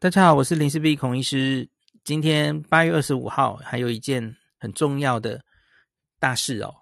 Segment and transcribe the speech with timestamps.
[0.00, 1.68] 大家好，我是林氏璧孔医师。
[2.04, 5.44] 今天八月二十五号，还有一件很重要的
[6.20, 6.72] 大事哦，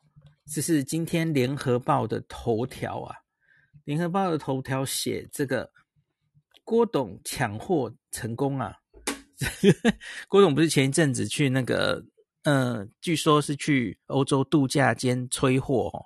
[0.53, 3.17] 这是今天联合报的头条啊。
[3.85, 5.73] 联合报的头条写这个
[6.63, 8.77] 郭董抢货成功啊。
[10.29, 12.05] 郭董不是前一阵子去那个，
[12.43, 16.05] 嗯、呃，据说是去欧洲度假兼催货哦，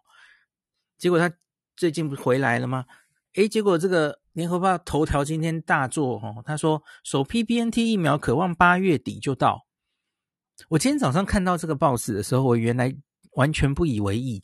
[0.96, 1.36] 结果他
[1.74, 2.86] 最近不回来了吗？
[3.34, 4.19] 诶，结果这个。
[4.32, 9.66] 联合报头条今天大作哦，他说首批 BNT 疫苗可望八月底就到。
[10.68, 12.94] 我今天早上看到这个报纸的时候，我原来
[13.32, 14.42] 完全不以为意，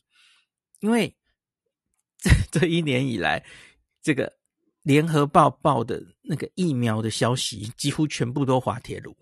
[0.79, 1.15] 因为
[2.19, 3.45] 这这一年以来，
[4.01, 4.37] 这个
[4.81, 9.15] 联合报报的那个疫苗的消息几乎全部都滑铁卢，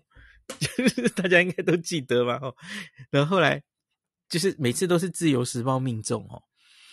[1.14, 2.38] 大家应该都记得吧？
[2.42, 2.56] 哦，
[3.10, 3.62] 然后后来
[4.28, 6.42] 就是每次都是自由时报命中哦。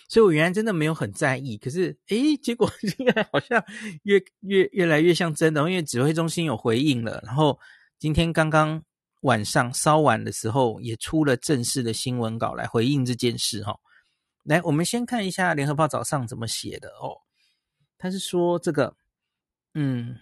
[0.08, 3.64] 所以我原来真的没有很在意，可是诶，结果 现在好像
[4.02, 7.58] 越越越来越像真的，因为指挥中心有回应了，然后
[7.98, 8.82] 今天刚刚
[9.22, 13.74] 晚上稍晚的时候也出了正式的新闻稿来回应这件事哈。
[14.42, 17.16] 来，我们先看一下联合报早上怎么写的哦。
[17.96, 18.94] 他是说这个，
[19.72, 20.18] 嗯，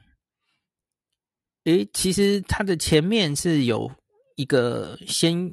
[1.65, 3.91] 诶，其实他的前面是有
[4.37, 5.53] 一个先。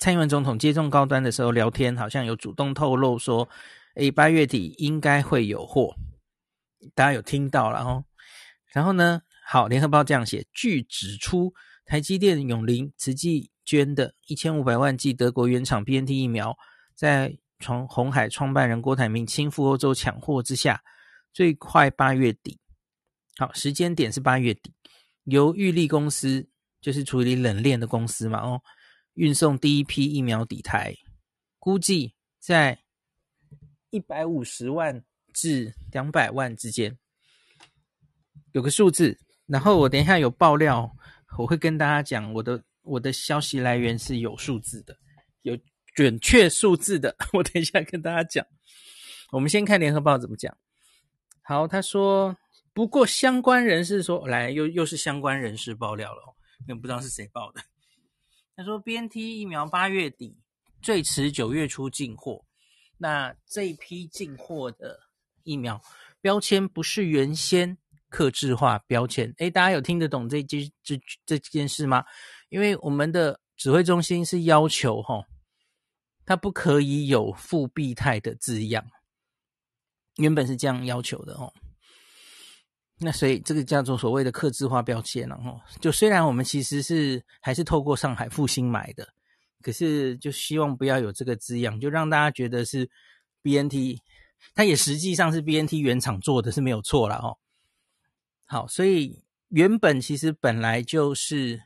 [0.00, 3.46] 蔡英文总统接种高端的时候聊天，好像有主动透露说，
[3.96, 5.94] 诶，八月底应该会有货，
[6.94, 8.06] 大家有听到了哦。
[8.72, 11.52] 然后呢，好，联合报这样写，据指出，
[11.84, 16.56] 台积电永龄慈济捐的一千五百万剂德国原厂 BNT 疫苗，
[16.94, 20.82] 在从红海创办人郭台铭亲赴欧洲抢货之下，
[21.30, 22.58] 最快八月底，
[23.36, 24.72] 好，时间点是八月底，
[25.24, 26.48] 由玉立公司，
[26.80, 28.62] 就是处理冷链的公司嘛，哦。
[29.14, 30.96] 运送第一批疫苗抵台，
[31.58, 32.78] 估计在
[33.90, 36.98] 一百五十万至两百万之间，
[38.52, 39.18] 有个数字。
[39.46, 40.96] 然后我等一下有爆料，
[41.36, 44.96] 我会跟大家讲我的我的消息来源是有数字的，
[45.42, 45.58] 有
[45.92, 47.16] 准确数字的。
[47.34, 48.46] 我等一下跟大家讲。
[49.32, 50.56] 我们先看联合报怎么讲。
[51.42, 52.36] 好，他说，
[52.72, 56.36] 不过相关人士说，来又又是相关人士爆料了，
[56.68, 57.60] 那不知道是谁报的。
[58.60, 60.36] 他说：“BNT 疫苗八月底，
[60.82, 62.44] 最迟九月初进货。
[62.98, 65.00] 那这一批进货的
[65.44, 65.80] 疫苗
[66.20, 67.78] 标签不是原先
[68.10, 69.32] 客制化标签。
[69.38, 72.04] 诶，大家有听得懂这这这这件事吗？
[72.50, 75.24] 因为我们的指挥中心是要求，哈，
[76.26, 78.84] 它不可以有复必泰的字样，
[80.16, 81.50] 原本是这样要求的，哦。”
[83.02, 89.08] 那所以这个叫做所谓的客制化标签，然后就虽然我们其实是还是透过上海复星买的，
[89.62, 92.90] 可是就希望不要有这个字样，就让大家觉得是
[93.42, 93.98] BNT，
[94.54, 97.38] 它也实际上是 BNT 原厂做的是没有错了哦。
[98.44, 101.62] 好，所以原本其实本来就是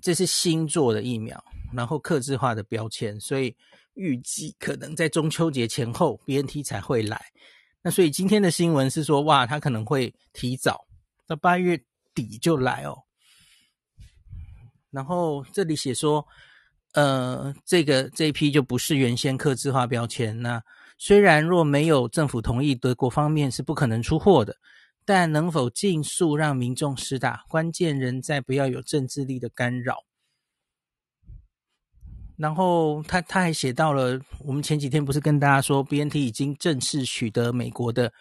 [0.00, 3.56] 这是新做的疫苗，然后客制化的标签，所以
[3.94, 7.20] 预计可能在中秋节前后 BNT 才会来。
[7.86, 10.84] 那所以今天的新闻是说，哇，他可能会提早
[11.24, 11.80] 到八月
[12.16, 12.98] 底就来哦。
[14.90, 16.26] 然后这里写说，
[16.94, 20.36] 呃，这个这一批就不是原先刻制化标签。
[20.42, 20.60] 那
[20.98, 24.56] 虽然若没有政府同意，德国方面是不可能出货的，
[25.04, 29.98] 但能否尽速让民众施打，关键仍在不要有政治力的干扰。
[32.36, 38.12] 然后他他还写到了，我们前几天不是跟大家说，BNT 已经正式取得美国的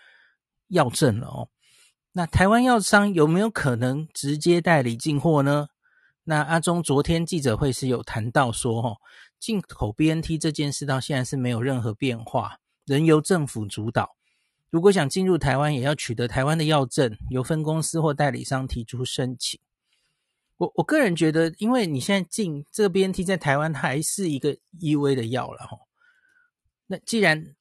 [0.69, 1.49] 药证了哦。
[2.13, 5.67] 那台湾药商有没有可能直接代理进货呢？
[6.23, 8.97] 那阿中昨天记者会是有谈到说，哦，
[9.39, 14.15] 进口 BNT 这件事到现在是没有任何变化，仍由政府主导。
[14.69, 19.59] 如果想进入台湾，也要取得台湾的药证，由分公司或代理商提出申请。
[20.57, 25.77] 我我个人觉得，因为你现在进这个 BNT 在台湾还是一个 EUA 的药了哈。
[26.87, 27.55] 那既然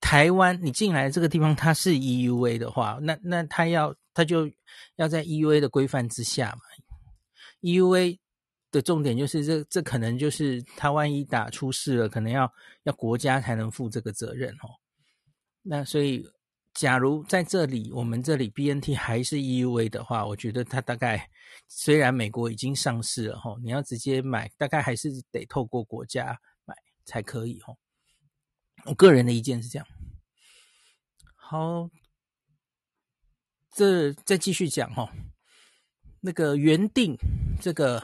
[0.00, 4.50] 台湾你进来这个地方它是 EUA 的话，那那它要它就
[4.96, 6.60] 要在 EUA 的规范之下嘛。
[7.60, 8.18] EUA
[8.70, 12.52] 的重点就是这这可能就是它万一打出事了，可能要
[12.82, 14.68] 要国家才能负这个责任哦。
[15.62, 16.28] 那所以。
[16.74, 21.30] 假如在这里，我们这里 BNT 还是 EUA 的话，我觉得它大概
[21.68, 26.74] 虽然美国已经上市了哈，你要直接买，大概还是得透过国家买
[27.04, 27.72] 才可以哈。
[28.86, 29.86] 我个人的意见是这样。
[31.36, 31.88] 好，
[33.72, 35.08] 这再继续讲哈。
[36.20, 37.16] 那个原定
[37.60, 38.02] 这个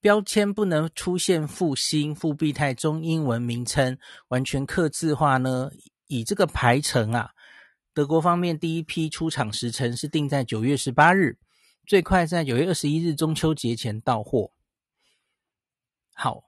[0.00, 3.98] 标签不能出现复星、复必泰中英文名称，
[4.28, 5.70] 完全刻字化呢，
[6.06, 7.32] 以这个排程啊。
[7.96, 11.38] 德国方面第一批出厂时程是定在九月十八日，
[11.86, 14.52] 最快在九月二十一日中秋节前到货。
[16.12, 16.44] 好，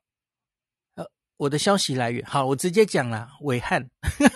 [0.96, 3.88] 呃，我的消息来源，好，我直接讲了，暐瀚，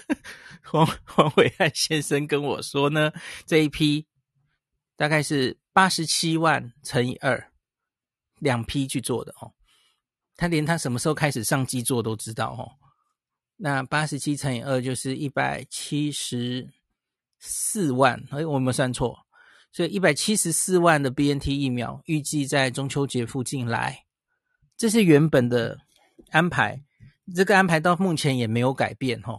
[0.64, 3.12] 黄黄伟汉先生跟我说呢，
[3.44, 4.06] 这一批
[4.96, 7.52] 大概是八十七万乘以二，
[8.38, 9.52] 两批去做的哦。
[10.34, 12.72] 他连他什么时候开始上机做都知道哦。
[13.58, 16.72] 那八十七乘以二就是一百七十
[17.42, 19.18] 四万，哎，我有没有算错？
[19.72, 24.04] 所以一百七十四万的 BNT 疫苗预计在中秋节附近来，
[24.76, 25.76] 这是原本的
[26.30, 26.82] 安排。
[27.34, 29.38] 这个安排到目前也没有改变哦。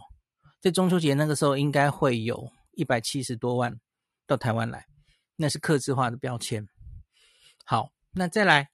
[0.60, 3.74] 在中秋节那个时候，应该会有一百七十多万
[4.26, 4.84] 到台湾来，
[5.36, 6.66] 那是客制化的标签。
[7.64, 8.68] 好，那再来。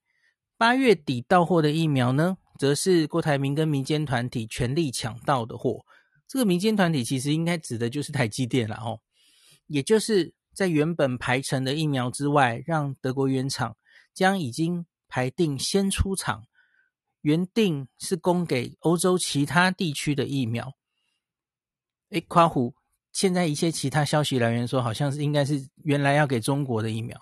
[0.56, 5.80] 八月底到货的疫苗呢，则是郭台铭跟民间团体全力抢到的货。
[6.28, 9.00] 这个民间团体其实应该指的就是台积电了哦，
[9.70, 13.76] 也就是在原本排成的疫苗之外，让德国原厂
[14.12, 16.44] 将已经排定先出厂，
[17.22, 20.74] 原定是供给欧洲其他地区的疫苗。
[22.10, 22.74] 诶，夸虎，
[23.12, 27.18] 现在一些其他消息来源说，好像是应该是原来要给中国的疫苗，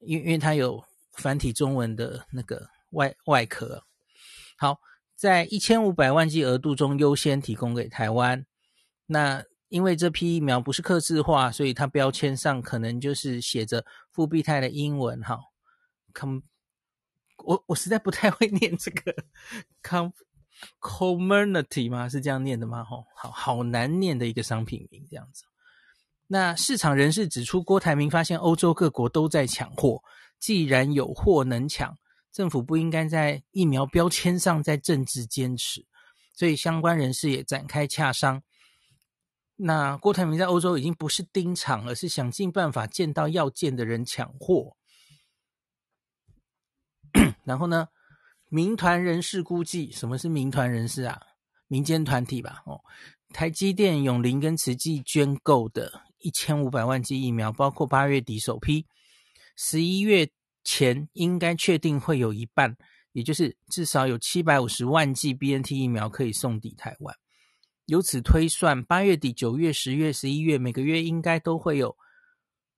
[0.00, 0.84] 因因为它有。
[1.16, 3.84] 繁体中文的那个外外壳，
[4.58, 4.80] 好，
[5.14, 8.44] 在一千五百万剂额度中优先提供给台湾。
[9.06, 9.44] 那
[9.74, 15.36] 因为这批疫苗不是刻字化，所以它标签上可能就是写着复必泰的英文哈。
[16.12, 16.38] com，
[17.38, 19.12] 我我实在不太会念这个
[19.82, 20.10] com
[20.80, 22.08] community 吗？
[22.08, 22.84] 是这样念的吗？
[22.84, 25.42] 吼，好好难念的一个商品名这样子。
[26.28, 30.00] 那市场人士指出，郭台铭发现欧洲各国都在抢货。
[30.38, 31.98] 既然有货能抢，
[32.30, 35.84] 政府不应该在疫苗标签上再政治坚持，
[36.32, 38.40] 所以相关人士也展开洽商。
[39.56, 44.76] 那郭台铭在欧洲已经不是盯场，而是想尽办法见到要见的人抢货。
[47.44, 47.88] 然后呢，
[48.48, 51.20] 民团人士估计，什么是民团人士啊？
[51.68, 52.62] 民间团体吧。
[52.66, 52.80] 哦，
[53.32, 58.86] 台积电、永龄跟慈济捐购的一千五百万剂疫苗，包括八月底首批。
[59.56, 60.28] 十一月
[60.64, 62.76] 前应该确定会有一半，
[63.12, 67.16] 也就是至少有七百五十万剂 BNT 疫苗可以送抵台湾。
[67.86, 71.96] 由此推算，八月底、九月、十月、十一月每个月应该都会有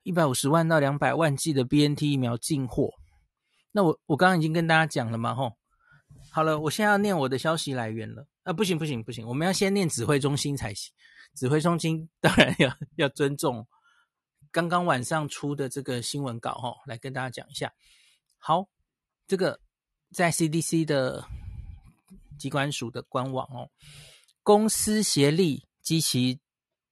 [0.02, 2.92] 一百五十万到两百万剂的 BNT 疫苗进货。
[3.72, 5.52] 那我我刚刚已经跟大家讲了嘛，吼，
[6.30, 8.26] 好了，我现在要念我的消息来源了。
[8.42, 10.92] 啊，不行不行不行，我们要先念指挥中心才行。
[11.34, 13.66] 指挥中心当然要要尊重。
[14.50, 17.72] 刚刚晚上出的这个新闻稿，吼，来跟大家讲一下。
[18.38, 18.66] 好，
[19.28, 19.60] 这个
[20.12, 21.24] 在 CDC 的
[22.38, 23.68] 机关署的官网哦，
[24.46, 26.38] 公司协力积极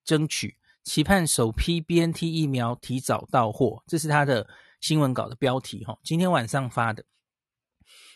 [0.04, 3.84] 争取，期盼首批 BNT 疫苗提早到货。
[3.86, 4.48] 这是他的
[4.80, 7.04] 新闻稿的标题，哈，今天晚上发的。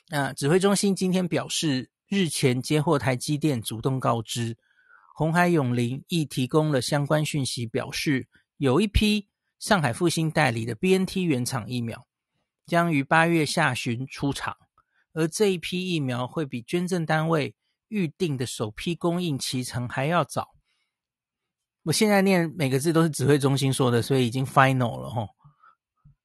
[0.08, 4.56] 那指挥中心今天表示，日前接获台积电主动告知，
[5.14, 8.26] 红海永龄亦提供了相关讯息，表示
[8.56, 9.28] 有一批。
[9.60, 12.08] 上海复星代理的 BNT 原厂疫苗
[12.66, 14.56] 将于八月下旬出厂，
[15.12, 17.54] 而这一批疫苗会比捐赠单位
[17.88, 20.48] 预定的首批供应期程还要早。
[21.84, 25.26] 我现在念每个字都是指挥中心说的，所以已经 final 了哈。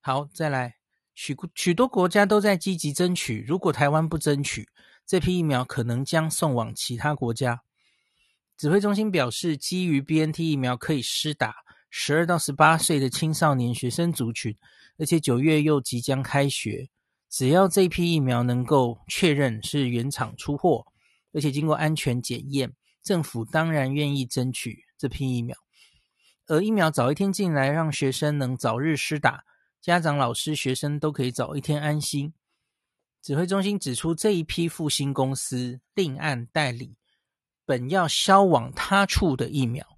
[0.01, 0.75] 好，再来，
[1.13, 4.67] 许许多国家都在积极争取，如果台湾不争取，
[5.05, 7.61] 这批疫苗可能将送往其他国家。
[8.57, 11.55] 指挥中心表示，基于 BNT 疫苗可以施打。
[11.95, 14.57] 十二到十八岁的青少年学生族群，
[14.97, 16.89] 而且九月又即将开学，
[17.29, 20.83] 只要这批疫苗能够确认是原厂出货，
[21.33, 25.57] 而且经过安全检验，政府当然愿意争取这批疫苗。
[26.47, 29.43] 而疫苗早一天进来，让学生能早日施打，
[29.81, 32.33] 家长、老师、学生都可以早一天安心。
[33.21, 36.97] 指挥中心指出，这一批复星公司另案代理
[37.65, 39.97] 本要销往他处的疫苗。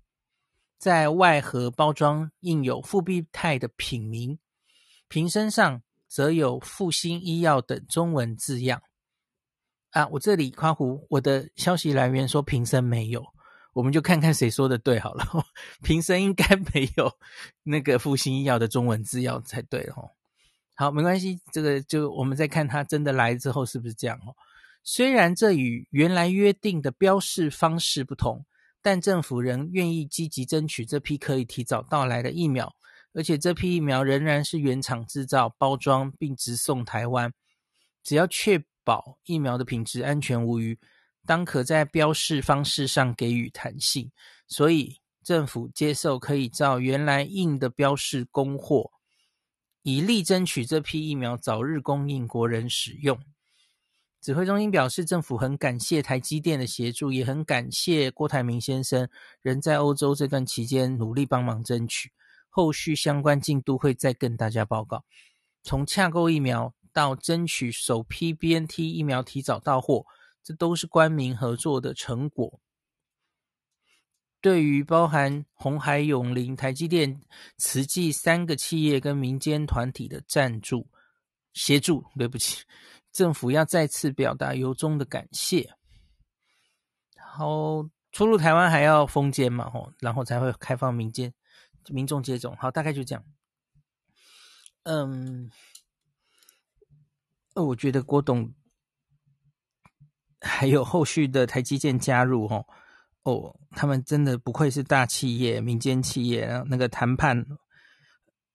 [0.78, 4.38] 在外盒包装印有复必泰的品名，
[5.08, 8.84] 瓶身上则有复星医药等中文字样。
[9.96, 13.24] 啊，我这里夸胡，我的消息来源说平生没有，
[13.72, 15.26] 我们就看看谁说的对好了。
[15.84, 17.10] 平生应该没有
[17.64, 20.12] 那个复兴医药的中文字样才对哦。
[20.76, 24.36] 好，没关系，这个就我们再看他真的来之后是不是这样哦。
[24.84, 28.46] 虽然这与原来约定的标示方式不同。
[28.82, 32.72] 但政府仍愿意积极争取这批可以提早到来的疫苗，
[33.14, 37.34] 而且这批疫苗仍然是原厂制造、包装并直送台湾。
[38.04, 40.78] 只要确保疫苗的品质安全无虞，
[41.26, 44.10] 当可在标示方式上给予弹性。
[44.48, 48.92] 所以政府接受可以照原来印的标示供货，
[49.82, 53.20] 以力争取这批疫苗早日供应国人使用。
[54.22, 59.08] 指挥中心表示，政府很感谢台积电的协助，也很感谢郭台铭先生
[59.42, 62.12] 人在欧洲这段期间努力帮忙争取。
[62.50, 65.04] 后续相关进度会再跟大家报告。
[65.62, 70.06] 从洽购疫苗到争取首批 BNT 疫苗提早到货，
[70.42, 72.62] 这都是官民合作的成果。
[74.40, 77.20] 对于包含鸿海永林、台积电、
[77.58, 80.88] 慈济三个企业跟民间团体的赞助
[81.52, 82.64] 协助，对不起。
[83.12, 85.76] 政府要再次表达由衷的感谢。
[87.16, 91.34] 然后出入台湾还要封监嘛，吼，然后才会开放民间
[91.90, 92.56] 民众接种。
[92.58, 93.26] 好，大概就这样。
[94.84, 95.50] 嗯，
[97.56, 98.54] 呃我觉得郭董
[100.40, 102.66] 还有后续的台积电加入，吼，
[103.24, 107.46] 哦，他们真的不愧是大企业、民间企业，然后那个谈判，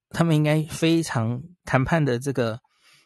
[0.08, 2.60] 他们应该非常谈判的这个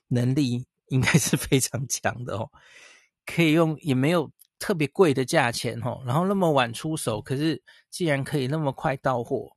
[0.09, 0.67] 能力。
[0.89, 2.47] 应该是非常强的哦，
[3.25, 7.61] 可以用也没有特别贵的价钱哦，然后那么晚出手，可是
[7.91, 9.49] 既然可以那么快到货，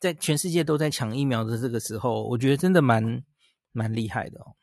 [0.00, 3.22] 在全世界都在抢疫苗的这个时候，我觉得真的蛮
[3.72, 4.56] 蛮厉害的哦。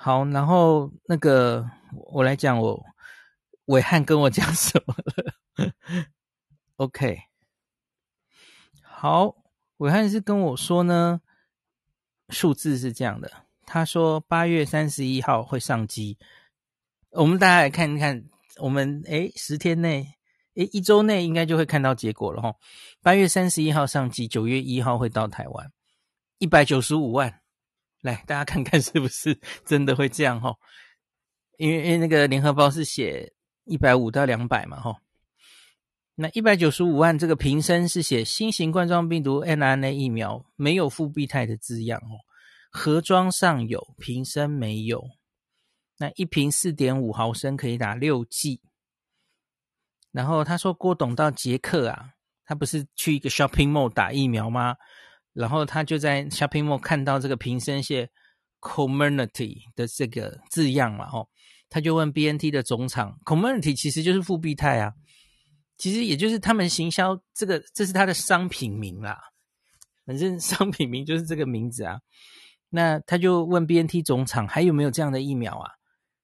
[0.00, 1.68] 好，然后那个
[2.12, 2.80] 我来讲，我
[3.64, 5.72] 伟汉跟我讲什么了
[6.76, 7.18] ？OK，
[8.80, 9.34] 好，
[9.78, 11.20] 伟汉是跟我说呢，
[12.28, 13.28] 数字是这样的。
[13.66, 16.16] 他说八月三十一号会上机，
[17.10, 18.24] 我们大家来看一看，
[18.60, 20.14] 我们诶十天内
[20.54, 22.54] 诶一周内应该就会看到结果了哈。
[23.02, 25.72] 八月三十一号上机，九月一号会到台湾，
[26.38, 27.42] 一百九十五万，
[28.00, 30.54] 来大家看看是不是 真的会这样哈？
[31.56, 33.32] 因为因为那个联合报是写
[33.64, 34.96] 一百五到两百嘛哈，
[36.14, 42.22] 那一百九十五万这个瓶身是写新型冠状病毒 mRNA 疫苗，没有复必泰的字样哦。
[42.70, 45.04] 盒装上有，瓶身没有。
[45.98, 48.60] 那一瓶四点五毫升可以打六剂。
[50.12, 52.10] 然后他说郭董到捷克啊，
[52.44, 54.76] 他不是去一个 shopping mall 打疫苗吗？
[55.38, 58.10] 然后他就在 shopping mall 看到这个瓶身写
[58.60, 61.28] Community 的这个字样嘛，吼，
[61.68, 64.92] 他就问 BNT 的总厂，Community 其实就是复必泰啊，
[65.76, 69.16] 其实也就是他们行销这个，这是他的商品名啦，
[70.04, 72.00] 反正商品名就是这个名字啊。
[72.68, 75.70] 那他就问 BNT 总厂还有没有这样的疫苗啊？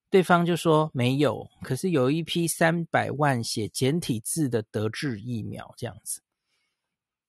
[0.09, 6.21] 对方就说没有，可是有一批三百万写简体字的德制疫苗这样子。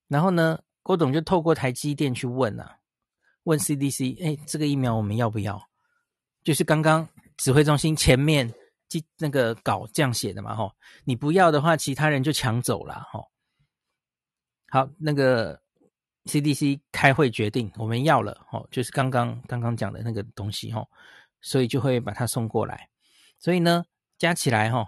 [0.09, 2.78] 然后呢，郭董就透过台积电去问啊，
[3.43, 5.61] 问 CDC，哎，这个疫苗我们要不要？
[6.45, 8.55] 就是刚刚指挥中心前面
[8.88, 10.71] 记那个稿这样写的嘛，吼，
[11.02, 13.28] 你不要的话，其他人就抢走了，吼。
[14.69, 15.61] 好，那个。
[16.26, 20.85] CDC 开会决定我们要了哦，就是刚刚刚刚讲的那个东西吼，
[21.40, 22.88] 所以就会把它送过来。
[23.38, 23.85] 所以呢，
[24.19, 24.85] 加起来吼，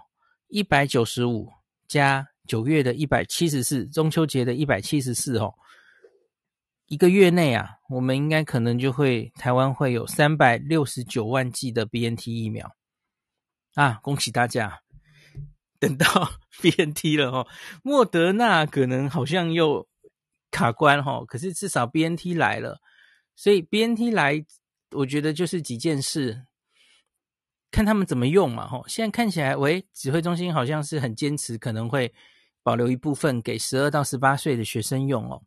[0.49, 1.49] 一百九十五
[1.87, 5.57] 加九月的一百七十四，中秋节的一百七十四吼，
[6.89, 12.75] 一个月内啊，我们应该可能就会台湾会有三百六十九万剂的 BNT 疫苗
[13.75, 13.99] 啊！
[14.03, 14.81] 恭喜大家，
[15.79, 16.05] 等到
[16.61, 17.47] BNT 了哦，
[17.81, 19.87] 莫德纳可能好像又。
[20.51, 22.79] 卡关哈，可是至少 BNT 来了，
[23.35, 24.43] 所以 BNT 来，
[24.95, 26.47] 我觉得就是几件事，
[27.69, 28.81] 看他们怎么用嘛哈。
[28.87, 32.11] 现在看起来，喂，指挥中心好像是很坚持，可能会
[32.63, 35.43] 保留一部分给十二到十八岁的学生用哦。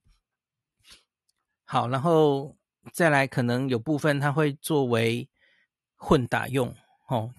[1.72, 2.54] 好，然后
[2.92, 5.26] 再来，可能有部分他会作为
[5.96, 6.76] 混打用
[7.08, 7.32] 哦，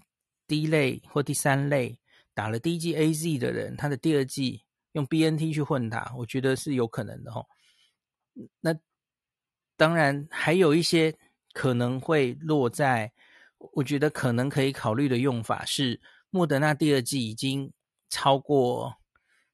[0.48, 2.00] 第一类或第三类
[2.34, 4.64] 打了第一剂 AZ 的人，他的第二剂。
[4.94, 7.46] 用 BNT 去混打，我觉得是有可能的哦。
[8.60, 8.76] 那
[9.78, 11.16] 当然还有一些
[11.52, 13.14] 可能会落在，
[13.74, 17.72] 我觉得可能可以考虑的用法是，莫德纳第二剂已经
[18.10, 18.96] 超过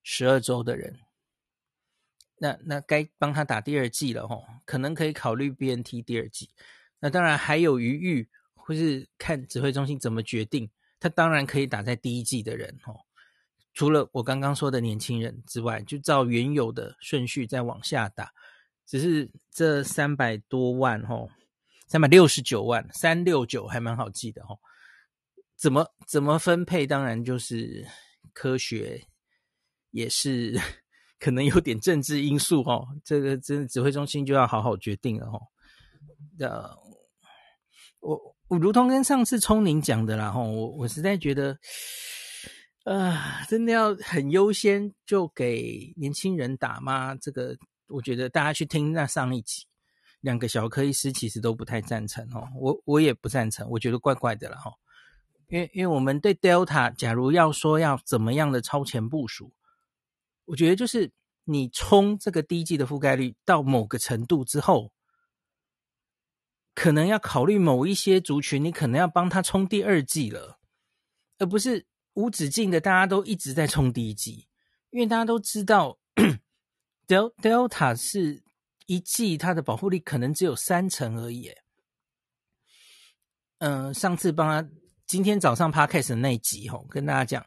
[0.03, 0.99] 十二周的人，
[2.39, 6.49] 那那该帮他打第二剂了齁，可能可以考虑 BNT 第二剂。
[6.99, 10.69] 那当然还有余裕，或是看指挥中心怎么决定，
[10.99, 13.01] 他当然可以打在第一剂的人齁。
[13.73, 18.33] 除了我刚刚说的年轻人之外，就照原有的顺序再往下打。
[18.85, 21.29] 只是这三百多万吼，
[21.87, 24.59] 三百六十九万，三六九还蛮好记的吼。
[25.55, 26.87] 怎么怎么分配？
[26.87, 27.85] 当然就是
[28.33, 29.07] 科学，
[29.91, 30.59] 也是
[31.19, 32.87] 可能有点政治因素哦。
[33.03, 35.41] 这个真的指挥中心就要好好决定了哦。
[36.39, 36.69] 呃，
[37.99, 41.57] 我我如同跟上次聪宁讲的啦吼，我我实在觉得。
[42.85, 47.13] 啊、真的要很优先就给年轻人打吗？
[47.13, 47.55] 这个
[47.87, 49.63] 我觉得大家去听那上一集，
[50.21, 54.71] 两个小科医师其实都不太赞成哦，我我也不赞成，我觉得怪怪的了哈。
[55.49, 59.51] 因为因为我们对 Delta，假如要说要怎么样的超前部署，
[60.49, 61.11] 我觉得就是
[61.45, 64.91] 你冲这个第一季的覆盖率到某个程度之后，
[66.75, 70.59] 可能要考虑某一些族群，你可能要帮他冲第二季了，
[71.37, 74.47] 而不是无止境的大家都一直在冲第一季，
[74.89, 75.97] 因为大家都知道
[77.07, 78.43] Delta 是。
[78.89, 81.51] 一季它的保护力可能只有三成而已。
[83.59, 84.67] 嗯、上次帮他
[85.05, 87.45] 今天早上 podcast 的那一集吼，跟大家讲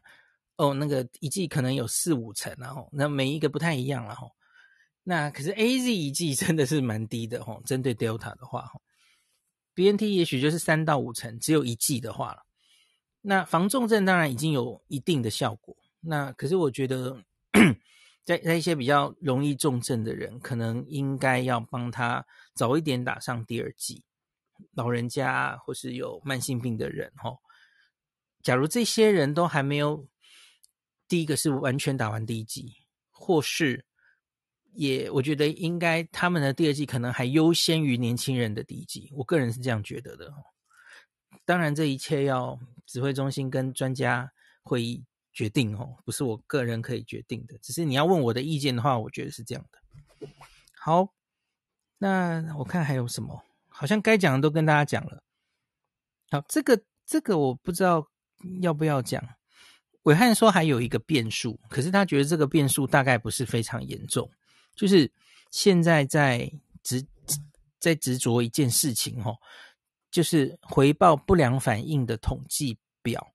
[0.63, 4.27] 哦，那个一剂可能有四五成，然后那每一个不太一样了哈。
[5.03, 8.81] 那可是 AZ 一剂 真的是蛮低的哈，针对 Delta 的话吼
[9.75, 12.43] ，BNT 也许就是三到五成，只有一剂的话了。
[13.21, 17.23] 那防重症当然已经有一定的效果，那可是我觉得。
[18.25, 24.05] 在在一些比较容易重症的人，可能应该要帮他早一点打上第二剂。
[24.75, 27.37] 老人家或是有慢性病的人，哈，
[28.41, 30.07] 假如这些人都还没有
[31.13, 32.73] 第一个是完全打完第一季，
[33.11, 33.85] 或是
[34.73, 39.11] 也我觉得应该他们的第二季可能还优先于年轻人的第一季。
[39.13, 40.33] 我个人是这样觉得的。
[41.45, 45.05] 当然，这一切要指挥中心跟专家会议。
[45.35, 50.29] 决定哦，不是我个人可以决定的，只是你要问我的意见的话，我觉得是这样的。
[50.79, 51.09] 好，
[51.99, 55.23] 那我看还有什么，好像该讲的都跟大家讲了。
[56.31, 58.07] 好，这个这个我不知道
[58.63, 59.23] 要不要讲。
[60.03, 64.29] 暐瀚说还有一个变数，可是他觉得这个变数大概不是非常严重，
[64.75, 65.11] 就是
[65.51, 66.51] 现在在
[66.83, 67.05] 执
[67.79, 69.37] 在执着一件事情哦，
[70.11, 73.33] 就是回报不良反应的统计表。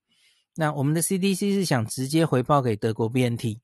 [0.56, 3.60] 那我们的 CDC 是想直接回报给德国 BNT，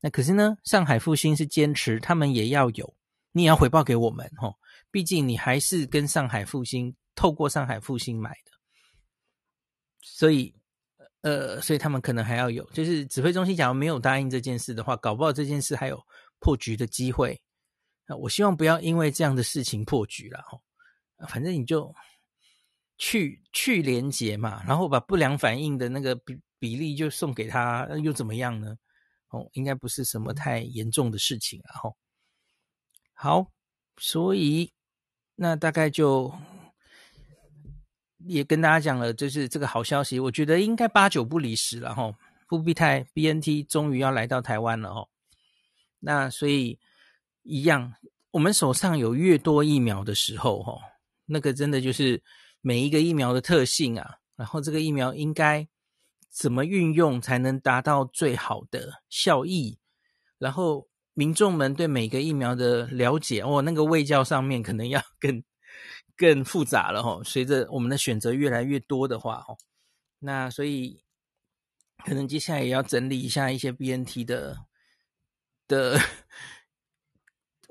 [0.00, 2.94] 那可是呢，上海复兴是坚持他们也要有，
[3.32, 4.56] 你也要回报给我们吼，
[4.90, 8.50] 毕竟你还是跟上海复兴透过上海复兴买的，
[10.02, 10.52] 所以
[11.24, 16.00] 呃，所以他们可能还要有，就是指挥中心假如没有答应这件事的话，搞不好这件事还有
[16.38, 17.40] 破局的机会。
[18.06, 21.92] 那我希望不要因为这样的事情破局了哦，反正你就。
[22.96, 28.76] 去去连结嘛，然后把不良反应的那个比比例就送给他，又怎么样呢？
[29.30, 31.74] 哦，应该不是什么太严重的事情啊。
[31.80, 31.96] 吼，
[33.12, 33.50] 好，
[33.96, 34.72] 所以
[35.34, 36.32] 那大概就
[38.26, 41.94] 也跟大家讲了，就是这个好消息，我觉得应该八九不离十了。
[41.94, 42.12] 哈，
[42.48, 44.90] 复必泰 BNT 终于要来到台湾了。
[44.90, 45.08] 哦，
[46.00, 46.78] 那所以
[47.42, 47.94] 一样，
[48.30, 50.78] 我们手上有越多疫苗的时候，哈，
[51.26, 52.22] 那个真的就是。
[52.66, 55.68] 每一个疫苗的特性啊，然后这个疫苗应该
[56.30, 59.78] 怎么运用才能达到最好的效益？
[60.38, 65.44] 然后民众们对每个疫苗的了解，哦，那个卫教上面可能要 更
[66.16, 67.20] 更复杂了哈。
[67.24, 69.56] 随着我们的选择越来越多的话，哈，
[70.18, 71.02] 那所以
[72.04, 74.66] 可能接下来也要整理一下一些 BNT 的
[75.66, 76.00] 的。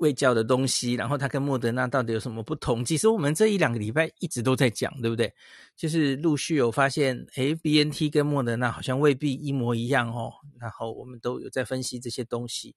[0.00, 2.84] 未教的东西，然后它跟莫德纳到底有什么不同？
[2.84, 5.32] 其实我们这一两个礼拜一直都在讲，对不对？
[5.76, 10.32] 就是陆续有发现，诶，BNT 跟莫德纳好像未必一模一样哦。
[10.58, 12.74] 然后我们都有在分析这些东西，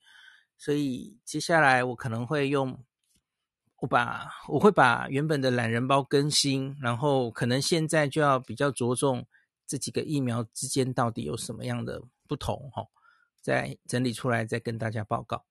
[0.59, 2.85] 所以接下来我可能会用，
[3.79, 9.25] 我把我会把原本的懒人包更新，然后可能现在就要比较着重
[9.67, 12.87] 这几个疫苗之间到底有什么样的不同哦，
[13.41, 15.45] 再整理出来再跟大家报告。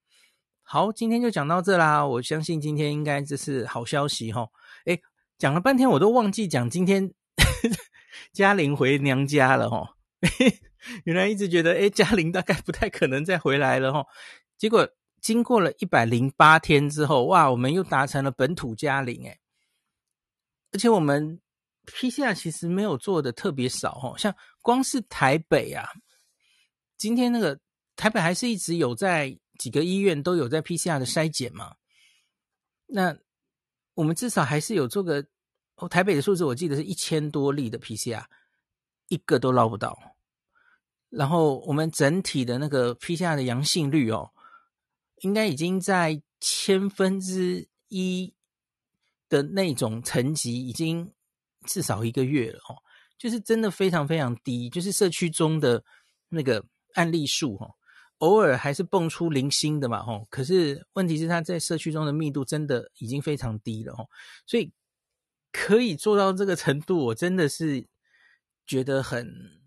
[0.62, 2.04] 好，今天就讲到这啦。
[2.04, 4.50] 我相信今天应该这是好消息齁。
[4.86, 5.00] 诶，
[5.38, 7.12] 讲了半天我都忘记讲今天
[8.32, 9.94] 嘉玲回娘家了齁。
[11.04, 14.04] 原来一直觉得诶嘉玲大概不太可能再回来了齁。
[14.58, 14.88] 结果
[15.26, 19.40] 经过了一百零八天之后，哇，我们又达成了本土加零诶。
[20.70, 21.40] 而且我们
[21.86, 25.88] PCR 其实没有做的特别少哦，像光是台北啊，
[26.96, 27.58] 今天那个
[27.96, 29.36] 台北还是一直有在。
[29.58, 31.74] 几个医院都有在 PCR 的筛检嘛？
[32.84, 33.16] 那
[33.94, 35.26] 我们至少还是有做个
[35.76, 35.88] 哦。
[35.88, 38.22] 台北的数字我记得是一千多例的 PCR，
[39.08, 39.98] 一个都捞不到。
[41.08, 44.30] 然后我们整体的那个 PCR 的阳性率哦，
[45.20, 48.34] 应该已经在千分之一
[49.28, 51.12] 的那种层级，已经
[51.66, 52.76] 至少一个月了哦。
[53.18, 55.82] 就是真的非常非常低，就是社区中的
[56.28, 57.74] 那个案例数哦。
[58.18, 60.26] 偶尔还是蹦出零星的嘛，吼！
[60.30, 64.08] 可是问题是它在社区中的密度真的已经非常低了，哦！
[64.46, 64.72] 所以
[65.52, 67.86] 可以做到这个程度，我真的是
[68.66, 69.60] 觉得很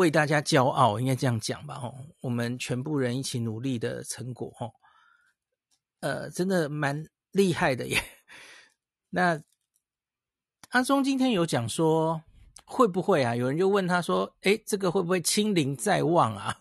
[0.00, 1.94] 为大家骄傲，应该这样讲吧，吼！
[2.22, 4.72] 我们全部人一起努力的成果，吼！
[6.00, 8.02] 呃，真的蛮厉害的耶，
[9.10, 9.38] 那
[10.70, 12.22] 阿中今天有讲说
[12.64, 13.36] 会不会啊？
[13.36, 16.56] 有人就问他说：“诶，这个会不会清零在望啊？”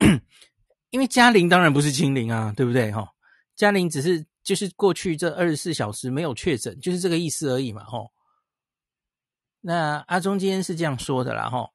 [0.90, 2.92] 因为嘉玲当然不是清零啊，对不对？
[2.92, 3.10] 哈，
[3.56, 7.98] 嘉玲只是就是过去这二十四小时没有确诊，就是这个意思而已嘛，哈。
[9.60, 11.68] 那阿中今天是这样说的啦，哈，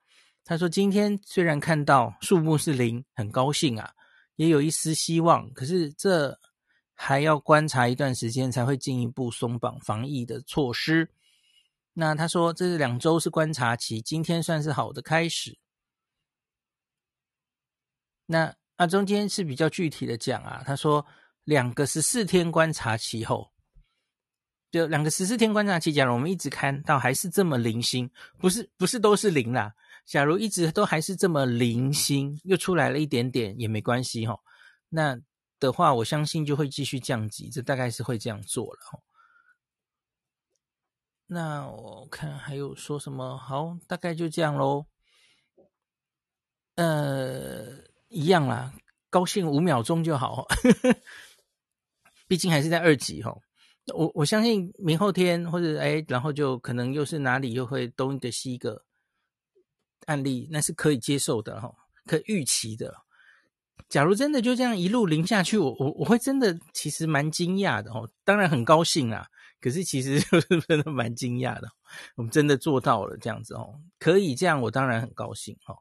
[0.46, 3.94] 他说今天虽然看到数目是零，很高兴啊，
[4.36, 6.38] 也有一丝希望，可是这
[6.94, 11.10] 还要观察一段时间才会进一步松绑防疫的措施。
[11.94, 15.58] 那他说这是两周是观察期，今天算是好的开始。
[18.26, 21.06] 那阿中今天是比较具体的讲啊，他说
[21.44, 23.52] 两个十四天观察期后。
[24.72, 29.72] 就两个十四天观察期，假如我们一直看到还是这么零星，不是不是都是零啦。
[30.06, 34.38] 假如一直都还是这么零星，又出来了一点点也没关系哈。
[34.90, 35.18] 那
[35.60, 39.00] 的话，我相信就会继续降级，这大概是会这样做了哈。
[41.28, 43.38] 那我看还有说什么？
[43.38, 44.86] 好，大概就这样喽。
[46.76, 48.74] 呃，一样啦，
[49.10, 50.46] 高兴五秒钟就好，
[52.28, 53.36] 毕竟还是在二级哈。
[53.94, 58.84] 我我相信明后天或者哎，然后就可能又是哪里又会东一个西一个
[60.06, 61.74] 案例，那是可以接受的哈，
[62.06, 62.96] 可预期的。
[63.90, 68.10] 假如真的就这样一路零下去，我我我会真的其实蛮惊讶的哦。
[68.24, 69.28] 当然很高兴啦，
[69.60, 71.68] 可是其实 是真的蛮惊讶的。
[72.16, 75.78] 我们真的做到了这样子哦，可以这样，我当然很高兴哦。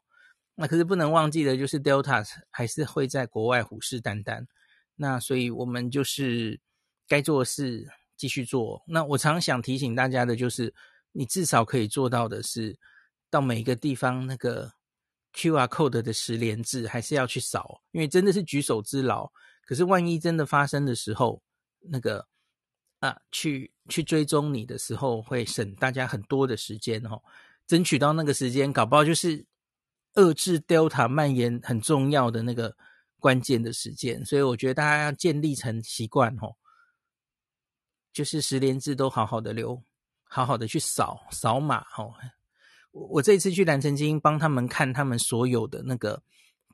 [0.55, 4.47] 那可是不能忘记的就是 Delta 还是会在国外虎视眈眈，
[4.97, 6.61] 那所以我们就是。
[7.09, 8.83] 该做的事继续做。
[8.87, 10.73] 那我常想提醒大家的就是，
[11.11, 12.79] 你至少可以做到的是，
[13.33, 14.71] 到每一个地方那个
[15.33, 19.33] QR code 的十连制还是要去扫，因为真的是举手之劳。
[19.64, 21.42] 可是万一真的发生的时候，
[21.81, 22.29] 那个
[23.01, 27.23] 啊，去去追踪你的时候，会省大家很多的时间哦。
[27.66, 29.47] 争取到那个时间，搞不好就是
[30.16, 32.77] 遏制 Delta 蔓延很重要的那个
[33.18, 34.23] 关键的时间。
[34.27, 36.55] 所以我觉得大家要建立成习惯哦。
[38.12, 39.83] 就是十连制都好好的留，
[40.25, 42.12] 好好的去扫扫码哦。
[42.92, 46.22] 我我这次去蓝城晶英帮他们看他们所有的那个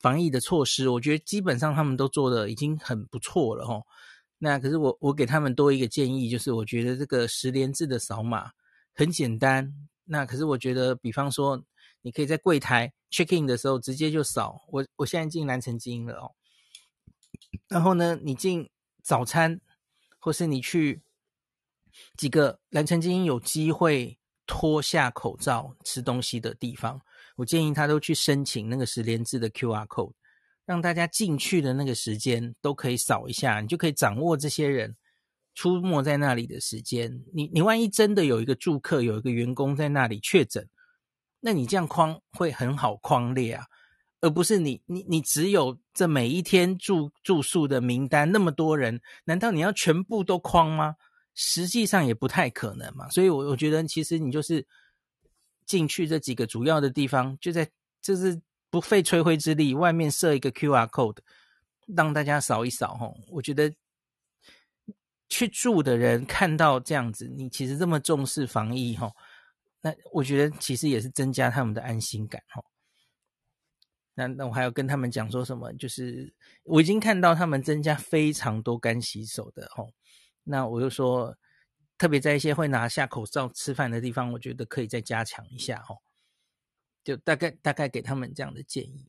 [0.00, 3.85] 防疫的措施，我觉得基本上他们都做的已经很不错了哦。
[4.38, 8.50] 那可是我我给他们多一个建议，就是我觉得这个十连制的扫码
[8.94, 9.74] 很简单。
[10.04, 11.64] 那可是我觉得，比方说
[12.02, 14.62] 你可以在柜台 check in 的时候直接就扫。
[14.68, 16.33] 我我现在进蓝城晶英了哦。
[17.68, 18.68] 然后呢，你进
[19.02, 19.61] 早餐
[20.18, 21.02] 或是你去。
[22.16, 24.18] 几个蓝城晶英有机会
[24.49, 27.01] 脱下口罩吃东西的地方，
[27.37, 30.15] 我建议他都去申请那个十连制的 QR code，
[30.65, 34.97] 让大家进去的那个时间都可以扫一下，你就可以掌握这些人
[35.55, 37.23] 出没在那里的时间。
[37.35, 40.67] 你你万一真的有一个住客，有一个员工在那里确诊，
[41.41, 43.67] 那你这样框会很好框列啊，
[44.23, 50.97] 而不是你你你只有这每一天住住宿的名单那么多人，难道你要全部都框吗？
[51.40, 54.66] 实际上也不太可能嘛，所以，我我觉得其实你就是
[55.64, 57.70] 进去这几个主要的地方，就在
[58.03, 61.18] 就是不费吹灰之力，外面设一个 QR code，
[61.87, 63.16] 让大家扫一扫吼。
[63.29, 63.72] 我觉得
[65.29, 69.14] 去住的人看到这样子，你其实这么重视防疫吼，
[69.81, 72.64] 那我觉得其实也是增加他们的安心感吼。
[74.14, 75.72] 那那我还要跟他们讲说什么？
[75.74, 79.88] 就是我已经看到他们增加非常多干洗手的吼。
[80.49, 81.37] 那我就说，
[81.97, 85.99] 特别在一些会拿下口罩吃饭的地方，我觉得可以再加强一下哦。
[87.05, 89.09] 就大概大概给他们这样的建议。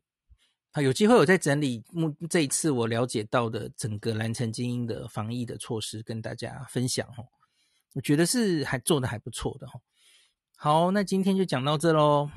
[0.71, 7.27] 好，有机会我再整理目这一次我了解到的整个蓝城精英的防疫的措施，跟大家分享哦。
[7.93, 9.81] 我觉得是还做得还不错的哦。
[10.55, 12.29] 好，那今天就讲到这喽。